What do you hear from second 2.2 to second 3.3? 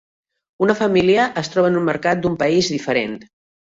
d'un país diferent.